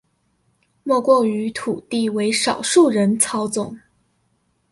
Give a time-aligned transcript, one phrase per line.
[0.83, 3.77] 莫過於土地為少數人操縱